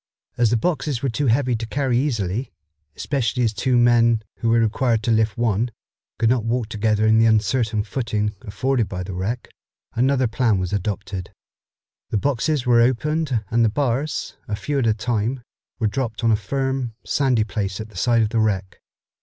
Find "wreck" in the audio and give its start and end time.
9.13-9.49, 18.39-18.81